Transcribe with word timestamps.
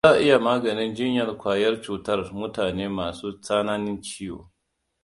Za 0.03 0.09
a 0.13 0.17
iya 0.23 0.37
gwada 0.39 0.45
maganin 0.57 0.93
jiyyan 0.95 1.31
kwayan 1.39 1.75
cutar 1.83 2.19
mutane 2.37 2.85
masu 2.97 3.27
tsananin 3.43 3.97
ciwo. 4.07 4.41